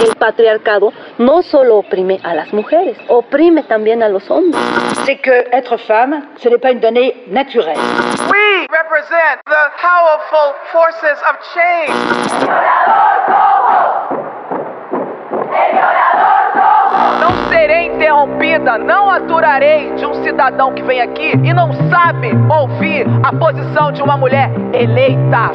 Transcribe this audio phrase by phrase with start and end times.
[0.00, 4.60] El patriarcado no solo oprime a las mujeres, oprime también a los hombres.
[5.04, 7.76] C'est que être femme, ce n'est pas une donnée naturelle.
[8.30, 11.90] We represent the powerful forces of change.
[17.20, 23.06] Não serei interrompida, não aturarei de um cidadão que vem aqui e não sabe ouvir
[23.22, 25.50] a posição de uma mulher eleita.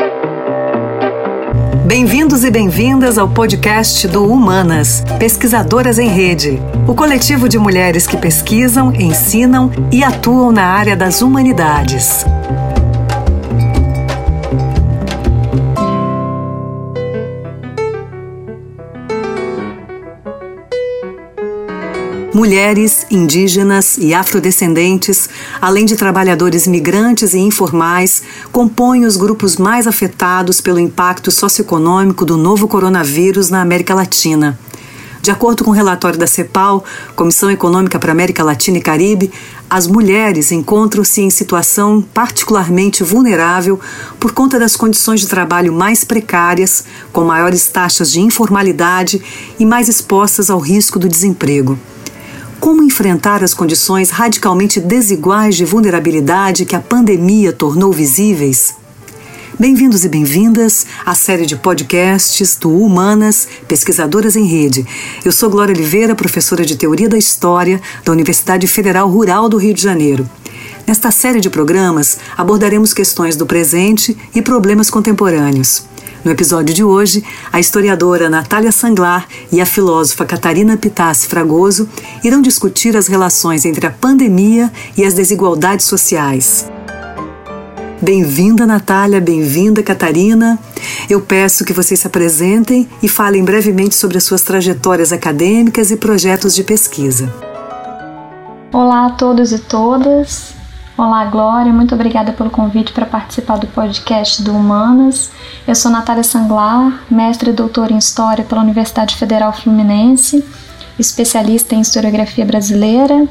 [1.86, 8.18] Bem-vindos e bem-vindas ao podcast do Humanas, Pesquisadoras em Rede, o coletivo de mulheres que
[8.18, 12.26] pesquisam, ensinam e atuam na área das humanidades.
[22.36, 25.30] Mulheres, indígenas e afrodescendentes,
[25.62, 32.36] além de trabalhadores migrantes e informais, compõem os grupos mais afetados pelo impacto socioeconômico do
[32.36, 34.60] novo coronavírus na América Latina.
[35.22, 36.84] De acordo com o relatório da CEPAL,
[37.16, 39.32] Comissão Econômica para América Latina e Caribe,
[39.70, 43.80] as mulheres encontram-se em situação particularmente vulnerável
[44.20, 46.84] por conta das condições de trabalho mais precárias,
[47.14, 49.22] com maiores taxas de informalidade
[49.58, 51.80] e mais expostas ao risco do desemprego
[52.66, 58.74] como enfrentar as condições radicalmente desiguais de vulnerabilidade que a pandemia tornou visíveis?
[59.60, 64.84] Bem-vindos e bem-vindas à série de podcasts do Humanas Pesquisadoras em Rede.
[65.24, 69.76] Eu sou Glória Oliveira, professora de Teoria da História da Universidade Federal Rural do Rio
[69.76, 70.28] de Janeiro.
[70.88, 75.86] Nesta série de programas abordaremos questões do presente e problemas contemporâneos.
[76.26, 77.24] No episódio de hoje,
[77.54, 81.88] a historiadora Natália Sanglar e a filósofa Catarina Pitassi Fragoso
[82.24, 86.66] irão discutir as relações entre a pandemia e as desigualdades sociais.
[88.02, 90.58] Bem-vinda, Natália, bem-vinda, Catarina.
[91.08, 95.96] Eu peço que vocês se apresentem e falem brevemente sobre as suas trajetórias acadêmicas e
[95.96, 97.32] projetos de pesquisa.
[98.74, 100.55] Olá a todos e todas.
[100.98, 105.30] Olá, Glória, muito obrigada pelo convite para participar do podcast do Humanas.
[105.68, 110.42] Eu sou Natália Sanglar, mestre e doutora em História pela Universidade Federal Fluminense,
[110.98, 113.28] especialista em historiografia brasileira.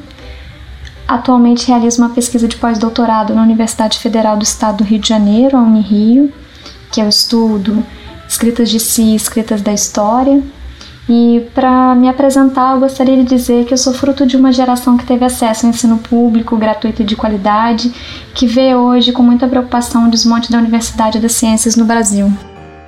[1.08, 5.56] Atualmente realizo uma pesquisa de pós-doutorado na Universidade Federal do Estado do Rio de Janeiro,
[5.56, 6.30] a Unirio,
[6.92, 7.82] que eu estudo
[8.28, 10.42] escritas de si, escritas da história,
[11.08, 14.96] e para me apresentar, eu gostaria de dizer que eu sou fruto de uma geração
[14.96, 17.92] que teve acesso ao ensino público, gratuito e de qualidade,
[18.34, 22.32] que vê hoje com muita preocupação o desmonte da Universidade das Ciências no Brasil.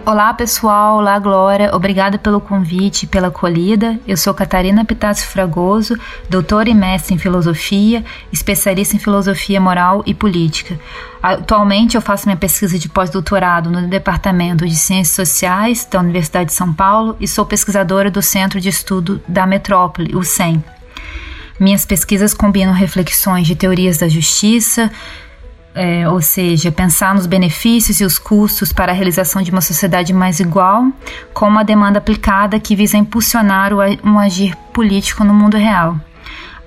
[0.07, 3.99] Olá pessoal, olá Glória, obrigada pelo convite e pela acolhida.
[4.07, 5.99] Eu sou Catarina Pitácio Fragoso,
[6.31, 10.79] doutora e mestre em filosofia, especialista em filosofia moral e política.
[11.21, 16.55] Atualmente eu faço minha pesquisa de pós-doutorado no Departamento de Ciências Sociais da Universidade de
[16.55, 20.63] São Paulo e sou pesquisadora do Centro de Estudo da Metrópole, o CEM.
[21.59, 24.89] Minhas pesquisas combinam reflexões de teorias da justiça,
[25.77, 30.13] é, ou seja, pensar nos benefícios e os custos para a realização de uma sociedade
[30.13, 30.87] mais igual,
[31.35, 36.01] com uma demanda aplicada que visa impulsionar o, um agir político no mundo real.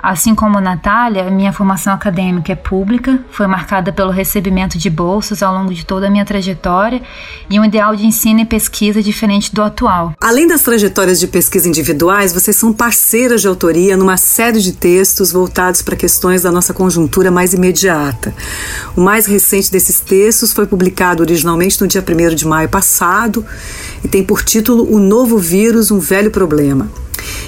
[0.02, 5.54] Assim como Natália, minha formação acadêmica é pública, foi marcada pelo recebimento de bolsas ao
[5.54, 7.02] longo de toda a minha trajetória
[7.50, 10.14] e um ideal de ensino e pesquisa diferente do atual.
[10.22, 15.34] Além das trajetórias de pesquisa individuais, vocês são parceiras de autoria numa série de textos
[15.34, 18.34] voltados para questões da nossa conjuntura mais imediata.
[18.96, 23.46] O mais recente desses textos foi publicado originalmente no dia 1 de maio passado
[24.02, 26.90] e tem por título O Novo Vírus, um Velho Problema.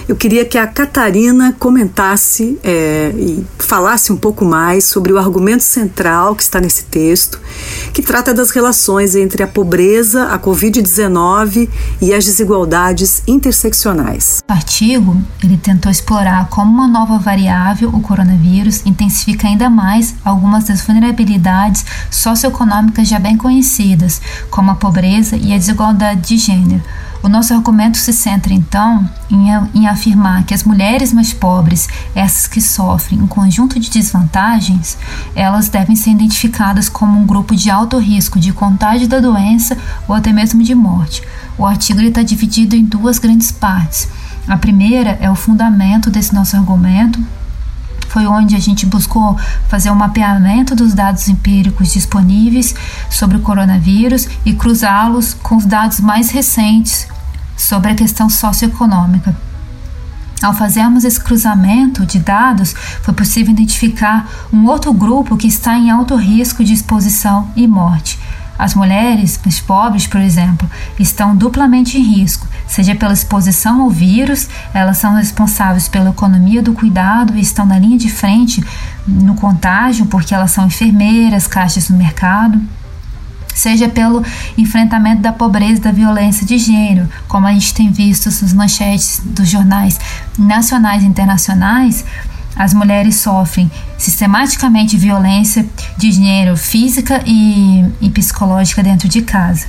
[0.08, 5.64] Eu queria que a Catarina comentasse é, e falasse um pouco mais sobre o argumento
[5.64, 7.40] central que está nesse texto,
[7.94, 11.70] que trata das relações entre a pobreza, a Covid-19
[12.02, 14.40] e as desigualdades interseccionais.
[14.50, 20.66] O artigo ele tentou explorar como uma nova variável, o coronavírus, intensifica ainda mais algumas
[20.66, 26.82] das vulnerabilidades socioeconômicas já bem conhecidas, como a pobreza e a desigualdade de gênero
[27.24, 32.48] o nosso argumento se centra, então, em, em, afirmar que as mulheres mais pobres, essas
[32.48, 34.98] que sofrem um conjunto de desvantagens,
[35.36, 39.78] elas devem ser identificadas como um grupo de alto risco de contágio da doença
[40.08, 41.22] ou até mesmo de morte.
[41.58, 44.08] O artigo está dividido em duas grandes partes.
[44.48, 47.24] A primeira é o fundamento desse nosso argumento,
[48.10, 49.38] foi onde a gente buscou
[49.70, 52.76] fazer um mapeamento dos dados empíricos disponíveis
[53.10, 57.11] sobre o coronavírus e cruzá-los com os dados mais recentes
[57.62, 59.36] sobre a questão socioeconômica.
[60.42, 62.74] Ao fazermos esse cruzamento de dados,
[63.04, 68.18] foi possível identificar um outro grupo que está em alto risco de exposição e morte.
[68.58, 70.70] As mulheres mais pobres, por exemplo,
[71.00, 76.74] estão duplamente em risco, seja pela exposição ao vírus, elas são responsáveis pela economia do
[76.74, 78.64] cuidado e estão na linha de frente
[79.08, 82.60] no contágio, porque elas são enfermeiras, caixas no mercado
[83.62, 84.26] seja pelo
[84.58, 89.22] enfrentamento da pobreza e da violência de gênero, como a gente tem visto nas manchetes
[89.24, 90.00] dos jornais
[90.38, 92.04] nacionais e internacionais,
[92.56, 95.66] as mulheres sofrem sistematicamente violência
[95.96, 99.68] de gênero física e, e psicológica dentro de casa.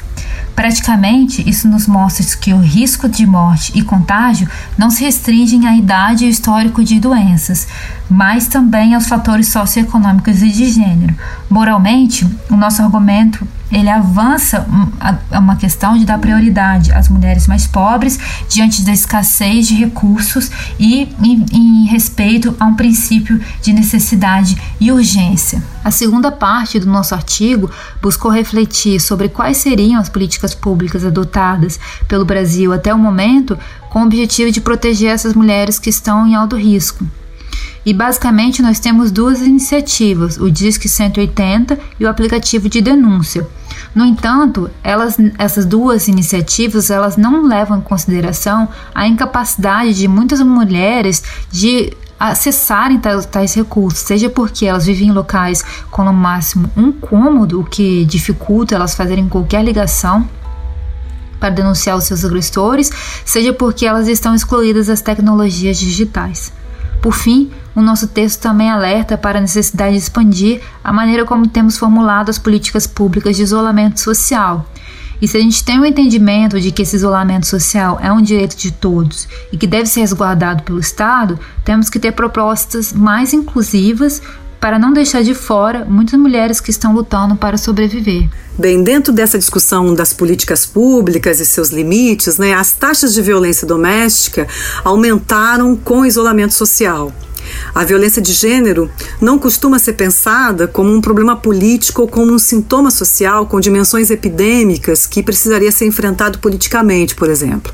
[0.54, 5.76] Praticamente, isso nos mostra que o risco de morte e contágio não se restringem à
[5.76, 7.66] idade e histórico de doenças,
[8.10, 11.14] mas também aos fatores socioeconômicos e de gênero.
[11.48, 14.66] Moralmente, o nosso argumento ele avança
[15.30, 21.08] uma questão de dar prioridade às mulheres mais pobres diante da escassez de recursos e
[21.22, 25.62] em, em respeito a um princípio de necessidade e urgência.
[25.82, 27.70] A segunda parte do nosso artigo
[28.00, 33.58] buscou refletir sobre quais seriam as políticas públicas adotadas pelo Brasil até o momento
[33.88, 37.06] com o objetivo de proteger essas mulheres que estão em alto risco.
[37.84, 43.46] E basicamente nós temos duas iniciativas, o Disque 180 e o aplicativo de denúncia.
[43.94, 50.40] No entanto, elas, essas duas iniciativas elas não levam em consideração a incapacidade de muitas
[50.40, 56.70] mulheres de acessarem tais, tais recursos, seja porque elas vivem em locais com no máximo
[56.76, 60.28] um cômodo, o que dificulta elas fazerem qualquer ligação
[61.40, 62.90] para denunciar os seus agressores,
[63.24, 66.52] seja porque elas estão excluídas das tecnologias digitais.
[67.00, 71.46] Por fim, o nosso texto também alerta para a necessidade de expandir a maneira como
[71.46, 74.66] temos formulado as políticas públicas de isolamento social.
[75.20, 78.20] E se a gente tem o um entendimento de que esse isolamento social é um
[78.20, 83.32] direito de todos e que deve ser resguardado pelo Estado, temos que ter propostas mais
[83.32, 84.20] inclusivas
[84.62, 88.28] para não deixar de fora muitas mulheres que estão lutando para sobreviver.
[88.58, 93.66] Bem, dentro dessa discussão das políticas públicas e seus limites, né, as taxas de violência
[93.66, 94.46] doméstica
[94.84, 97.12] aumentaram com o isolamento social.
[97.74, 98.90] A violência de gênero
[99.20, 104.10] não costuma ser pensada como um problema político ou como um sintoma social com dimensões
[104.10, 107.72] epidêmicas que precisaria ser enfrentado politicamente, por exemplo.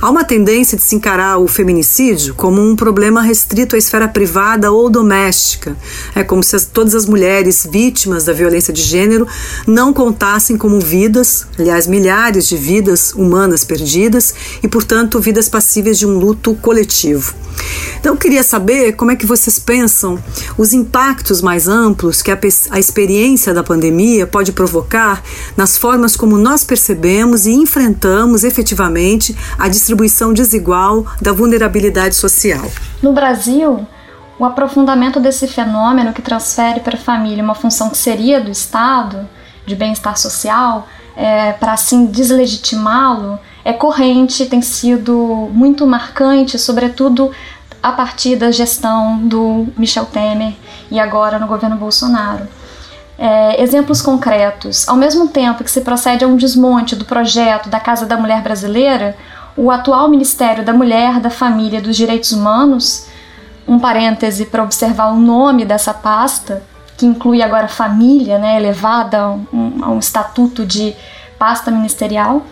[0.00, 4.70] Há uma tendência de se encarar o feminicídio como um problema restrito à esfera privada
[4.72, 5.76] ou doméstica.
[6.14, 9.26] É como se as, todas as mulheres vítimas da violência de gênero
[9.66, 16.06] não contassem como vidas, aliás, milhares de vidas humanas perdidas e, portanto, vidas passíveis de
[16.06, 17.34] um luto coletivo.
[17.98, 20.18] Então, eu queria saber como é que vocês pensam
[20.56, 22.38] os impactos mais amplos que a,
[22.70, 25.22] a experiência da pandemia pode provocar
[25.56, 32.70] nas formas como nós percebemos e enfrentamos efetivamente a distribuição desigual da vulnerabilidade social.
[33.02, 33.86] No Brasil,
[34.38, 39.28] o aprofundamento desse fenômeno que transfere para a família uma função que seria do Estado,
[39.66, 40.86] de bem-estar social,
[41.16, 47.32] é, para assim deslegitimá-lo, é corrente, tem sido muito marcante, sobretudo
[47.82, 50.54] a partir da gestão do Michel Temer
[50.90, 52.46] e agora no governo Bolsonaro.
[53.18, 54.88] É, exemplos concretos.
[54.88, 58.42] Ao mesmo tempo que se procede a um desmonte do projeto da Casa da Mulher
[58.42, 59.16] Brasileira,
[59.56, 63.08] o atual Ministério da Mulher, da Família e dos Direitos Humanos,
[63.66, 66.62] um parêntese para observar o nome dessa pasta,
[66.96, 70.94] que inclui agora família, né, elevada a um, a um estatuto de
[71.38, 72.42] pasta ministerial,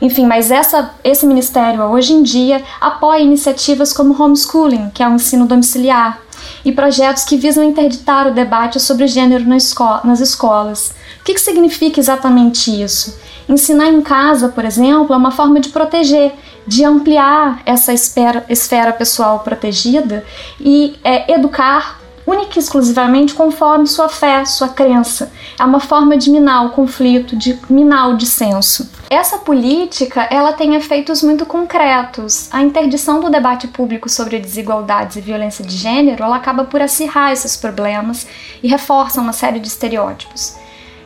[0.00, 5.14] enfim, mas essa, esse ministério hoje em dia apoia iniciativas como homeschooling, que é o
[5.14, 6.20] ensino domiciliar,
[6.64, 10.94] e projetos que visam interditar o debate sobre gênero nas escolas.
[11.20, 13.18] O que, que significa exatamente isso?
[13.48, 16.32] Ensinar em casa, por exemplo, é uma forma de proteger,
[16.66, 20.24] de ampliar essa esfera, esfera pessoal protegida
[20.60, 25.32] e é, educar única e exclusivamente conforme sua fé, sua crença.
[25.58, 28.90] É uma forma de minar o conflito, de minar o dissenso.
[29.08, 32.48] Essa política, ela tem efeitos muito concretos.
[32.52, 37.32] A interdição do debate público sobre desigualdades e violência de gênero, ela acaba por acirrar
[37.32, 38.26] esses problemas
[38.62, 40.56] e reforça uma série de estereótipos.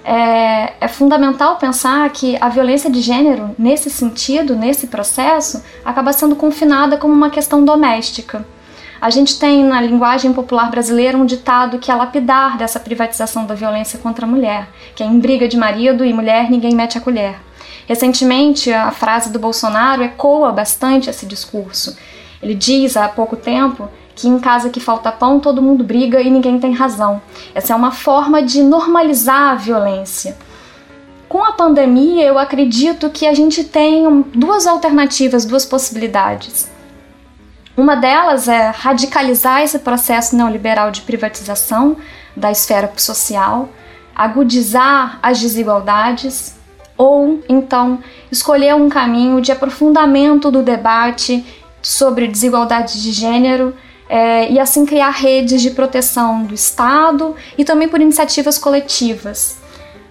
[0.02, 6.34] É, é, fundamental pensar que a violência de gênero, nesse sentido, nesse processo, acaba sendo
[6.34, 8.46] confinada como uma questão doméstica.
[9.00, 13.54] A gente tem na linguagem popular brasileira um ditado que é lapidar dessa privatização da
[13.54, 17.00] violência contra a mulher, que é em briga de marido e mulher ninguém mete a
[17.00, 17.40] colher.
[17.87, 21.97] Recentemente, a frase do Bolsonaro ecoa bastante esse discurso.
[22.42, 26.30] Ele diz há pouco tempo que em casa que falta pão todo mundo briga e
[26.30, 27.23] ninguém tem razão.
[27.54, 30.37] Essa é uma forma de normalizar a violência.
[31.26, 36.69] Com a pandemia, eu acredito que a gente tem duas alternativas, duas possibilidades.
[37.76, 41.96] Uma delas é radicalizar esse processo neoliberal de privatização
[42.36, 43.68] da esfera social,
[44.14, 46.56] agudizar as desigualdades,
[46.96, 48.00] ou então
[48.30, 51.44] escolher um caminho de aprofundamento do debate
[51.80, 53.74] sobre desigualdade de gênero
[54.08, 59.59] é, e assim criar redes de proteção do Estado e também por iniciativas coletivas.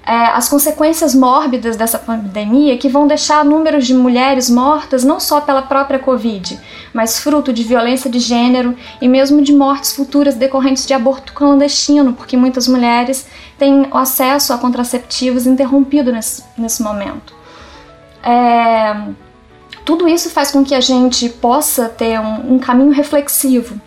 [0.06, 5.40] É, as consequências mórbidas dessa pandemia que vão deixar números de mulheres mortas não só
[5.40, 6.60] pela própria Covid,
[6.94, 12.14] mas fruto de violência de gênero e mesmo de mortes futuras decorrentes de aborto clandestino,
[12.14, 13.28] porque muitas mulheres
[13.58, 17.34] têm acesso a contraceptivos interrompido nesse, nesse momento.
[18.24, 18.96] É,
[19.86, 23.80] tudo isso faz com que a gente possa ter um, um caminho reflexivo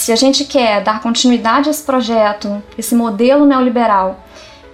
[0.00, 4.24] se a gente quer dar continuidade a esse projeto, esse modelo neoliberal,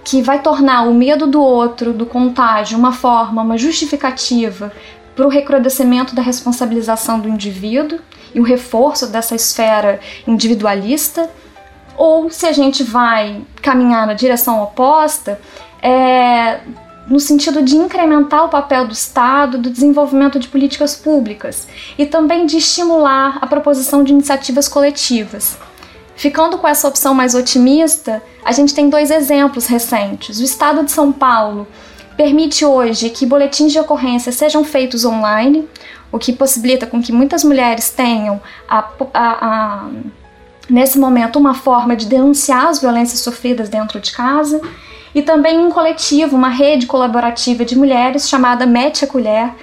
[0.07, 4.71] que vai tornar o medo do outro, do contágio, uma forma, uma justificativa
[5.13, 7.99] para o recrudescimento da responsabilização do indivíduo
[8.33, 11.29] e o reforço dessa esfera individualista,
[11.97, 15.41] ou se a gente vai caminhar na direção oposta,
[15.81, 16.61] é,
[17.09, 22.45] no sentido de incrementar o papel do Estado do desenvolvimento de políticas públicas e também
[22.45, 25.57] de estimular a proposição de iniciativas coletivas.
[26.17, 30.39] Ficando com essa opção mais otimista, a gente tem dois exemplos recentes.
[30.39, 31.67] O Estado de São Paulo
[32.17, 35.69] permite hoje que boletins de ocorrência sejam feitos online,
[36.11, 38.79] o que possibilita com que muitas mulheres tenham a,
[39.13, 39.89] a, a,
[40.67, 44.59] nesse momento uma forma de denunciar as violências sofridas dentro de casa
[45.13, 49.53] e também um coletivo, uma rede colaborativa de mulheres chamada Mete a Colher,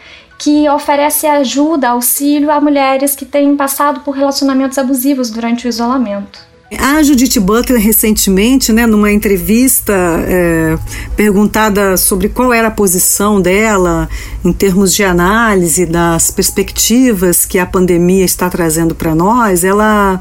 [0.44, 6.38] que oferece ajuda, auxílio a mulheres que têm passado por relacionamentos abusivos durante o isolamento.
[6.78, 10.76] A Judith Butler, recentemente, né, numa entrevista é,
[11.16, 14.06] perguntada sobre qual era a posição dela
[14.44, 20.20] em termos de análise das perspectivas que a pandemia está trazendo para nós, ela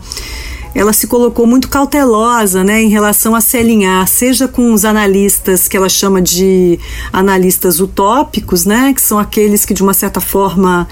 [0.75, 5.67] ela se colocou muito cautelosa né, em relação a se alinhar, seja com os analistas
[5.67, 6.79] que ela chama de
[7.11, 10.87] analistas utópicos, né, que são aqueles que de uma certa forma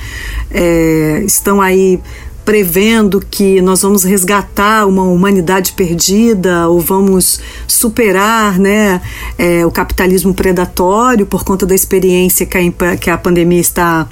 [0.50, 2.00] é, estão aí
[2.43, 9.01] prevendo que nós vamos resgatar uma humanidade perdida ou vamos superar né,
[9.38, 14.07] é, o capitalismo predatório por conta da experiência que a, que a pandemia está,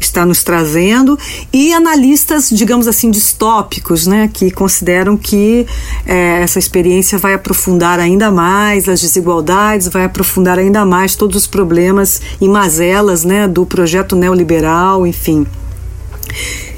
[0.00, 1.18] está nos trazendo,
[1.52, 5.66] e analistas, digamos assim, distópicos, né, que consideram que
[6.06, 11.46] é, essa experiência vai aprofundar ainda mais as desigualdades, vai aprofundar ainda mais todos os
[11.46, 15.46] problemas e mazelas né, do projeto neoliberal, enfim.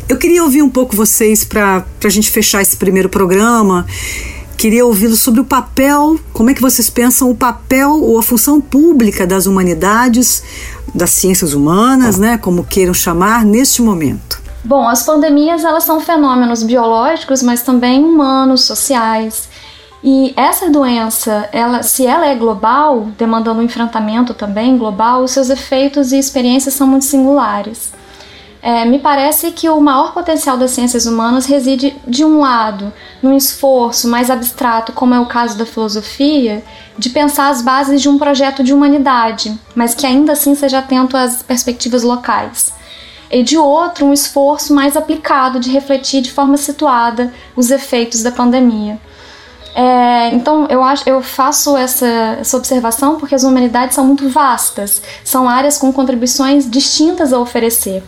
[0.07, 3.87] Eu queria ouvir um pouco vocês para a gente fechar esse primeiro programa.
[4.59, 8.61] Queria ouvi-los sobre o papel, como é que vocês pensam o papel ou a função
[8.61, 10.43] pública das humanidades,
[10.95, 14.43] das ciências humanas, né, como queiram chamar, neste momento.
[14.63, 19.49] Bom, as pandemias elas são fenômenos biológicos, mas também humanos, sociais.
[20.03, 25.49] E essa doença, ela, se ela é global, demandando um enfrentamento também global, os seus
[25.49, 28.04] efeitos e experiências são muito singulares.
[28.67, 32.91] É, me parece que o maior potencial das ciências humanas reside, de um lado,
[33.23, 36.65] num esforço mais abstrato, como é o caso da filosofia,
[36.97, 41.15] de pensar as bases de um projeto de humanidade, mas que ainda assim seja atento
[41.15, 42.73] às perspectivas locais.
[43.31, 48.33] E de outro, um esforço mais aplicado de refletir de forma situada os efeitos da
[48.33, 48.99] pandemia.
[49.75, 52.07] É, então eu acho, eu faço essa,
[52.41, 58.03] essa observação porque as humanidades são muito vastas, são áreas com contribuições distintas a oferecer.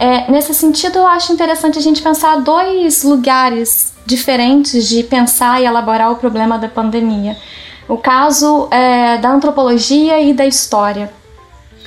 [0.00, 5.66] É, nesse sentido, eu acho interessante a gente pensar dois lugares diferentes de pensar e
[5.66, 7.36] elaborar o problema da pandemia.
[7.86, 11.12] O caso é, da antropologia e da história.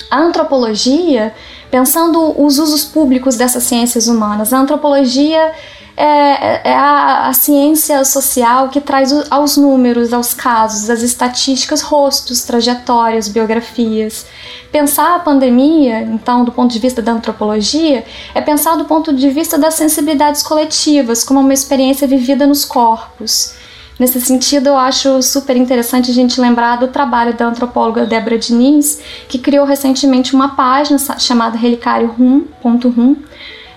[0.08, 1.34] A antropologia,
[1.72, 5.52] pensando os usos públicos dessas ciências humanas, a antropologia
[5.96, 12.42] é, é a, a, ciência social que traz aos números, aos casos, às estatísticas, rostos,
[12.42, 14.26] trajetórias, biografias.
[14.72, 19.30] Pensar a pandemia, então, do ponto de vista da antropologia, é pensar do ponto de
[19.30, 23.54] vista das sensibilidades coletivas, como uma experiência vivida nos corpos.
[23.96, 29.00] Nesse sentido, eu acho super interessante a gente lembrar do trabalho da antropóloga Débora Diniz,
[29.28, 33.16] que criou recentemente uma página chamada relicário.rum,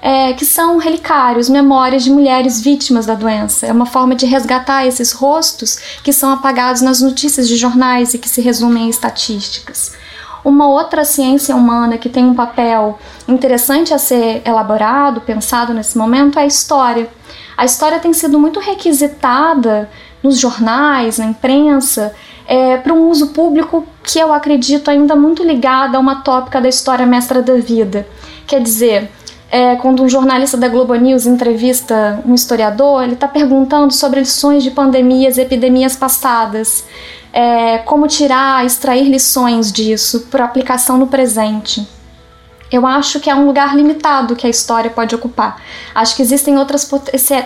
[0.07, 3.65] é, que são relicários, memórias de mulheres vítimas da doença.
[3.65, 8.17] É uma forma de resgatar esses rostos que são apagados nas notícias de jornais e
[8.17, 9.97] que se resumem em estatísticas.
[10.45, 12.97] Uma outra ciência humana que tem um papel
[13.27, 17.09] interessante a ser elaborado, pensado nesse momento, é a história.
[17.57, 19.89] A história tem sido muito requisitada
[20.23, 22.15] nos jornais, na imprensa,
[22.47, 26.69] é, para um uso público que eu acredito ainda muito ligado a uma tópica da
[26.69, 28.07] história mestra da vida.
[28.47, 29.11] Quer dizer,
[29.49, 34.63] é, quando um jornalista da Globo News entrevista um historiador, ele está perguntando sobre lições
[34.63, 36.83] de pandemias e epidemias passadas.
[37.33, 41.87] é, como tirar, extrair lições disso para aplicação no presente.
[42.71, 45.61] Eu acho que é um lugar limitado que a história pode ocupar.
[45.93, 46.89] Acho que existem outras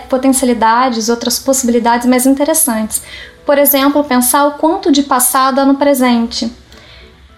[0.09, 3.01] potencialidades, outras possibilidades mais interessantes.
[3.45, 6.51] Por exemplo, pensar o quanto de passado há no presente.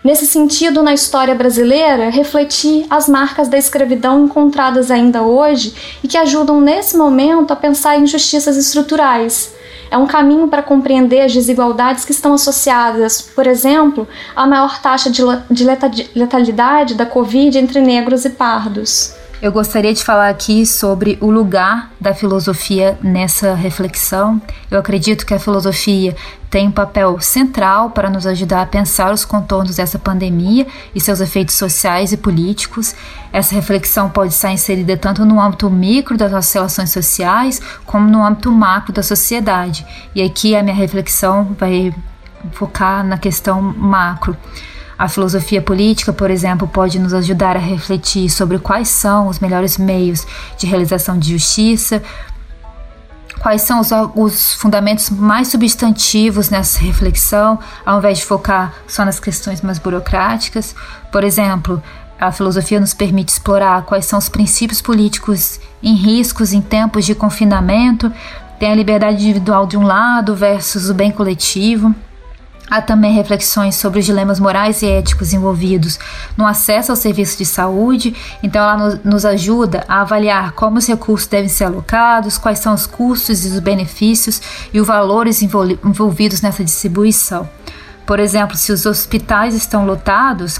[0.03, 6.17] Nesse sentido, na história brasileira, refletir as marcas da escravidão encontradas ainda hoje e que
[6.17, 9.53] ajudam nesse momento a pensar em injustiças estruturais
[9.93, 15.11] é um caminho para compreender as desigualdades que estão associadas, por exemplo, à maior taxa
[15.11, 15.63] de
[16.15, 19.13] letalidade da Covid entre negros e pardos.
[19.43, 24.41] Eu gostaria de falar aqui sobre o lugar da filosofia nessa reflexão.
[24.71, 26.15] Eu acredito que a filosofia
[26.49, 31.19] tem um papel central para nos ajudar a pensar os contornos dessa pandemia e seus
[31.19, 32.95] efeitos sociais e políticos.
[33.33, 38.23] Essa reflexão pode estar inserida tanto no âmbito micro das nossas relações sociais, como no
[38.23, 39.85] âmbito macro da sociedade.
[40.15, 41.93] E aqui a minha reflexão vai
[42.53, 44.37] focar na questão macro.
[45.03, 49.77] A filosofia política, por exemplo, pode nos ajudar a refletir sobre quais são os melhores
[49.77, 50.25] meios
[50.57, 52.01] de realização de justiça,
[53.41, 59.19] quais são os, os, fundamentos mais substantivos nessa reflexão, ao invés de focar só nas
[59.19, 60.73] questões mais burocráticas.
[61.11, 61.83] Por exemplo,
[62.17, 67.13] a filosofia nos permite explorar quais são os princípios políticos em riscos em tempos de
[67.13, 68.09] confinamento,
[68.57, 71.93] tem a liberdade individual de um lado versus o bem coletivo.
[72.69, 75.99] Há também reflexões sobre os dilemas morais e éticos envolvidos
[76.37, 81.27] no acesso ao serviço de saúde, então ela nos ajuda a avaliar como os recursos
[81.27, 84.41] devem ser alocados, quais são os custos e os benefícios
[84.73, 87.47] e os valores envolvidos nessa distribuição.
[88.05, 90.59] Por exemplo, se os hospitais estão lotados,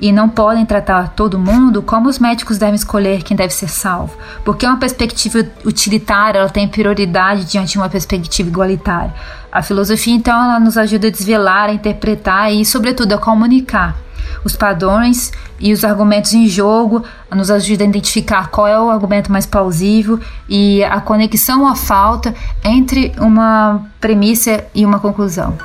[0.00, 4.16] e não podem tratar todo mundo, como os médicos devem escolher quem deve ser salvo?
[4.44, 9.14] Porque uma perspectiva utilitária ela tem prioridade diante de uma perspectiva igualitária.
[9.50, 13.96] A filosofia, então, ela nos ajuda a desvelar, a interpretar e, sobretudo, a comunicar
[14.44, 19.30] os padrões e os argumentos em jogo, nos ajuda a identificar qual é o argumento
[19.30, 25.56] mais plausível e a conexão ou a falta entre uma premissa e uma conclusão.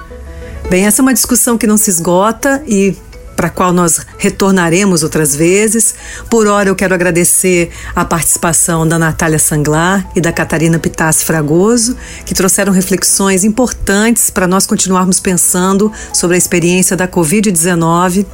[0.69, 2.95] Bem, essa é uma discussão que não se esgota e
[3.39, 5.95] para a qual nós retornaremos outras vezes.
[6.29, 11.95] Por hora, eu quero agradecer a participação da Natália Sanglar e da Catarina Pitassi Fragoso,
[12.25, 18.25] que trouxeram reflexões importantes para nós continuarmos pensando sobre a experiência da Covid-19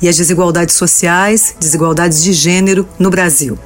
[0.00, 3.58] e as desigualdades sociais, desigualdades de gênero no Brasil.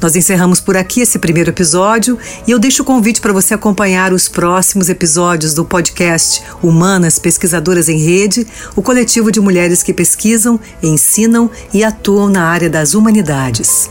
[0.00, 4.12] Nós encerramos por aqui esse primeiro episódio e eu deixo o convite para você acompanhar
[4.12, 10.58] os próximos episódios do podcast Humanas Pesquisadoras em Rede, o coletivo de mulheres que pesquisam,
[10.82, 13.88] ensinam e atuam na área das humanidades.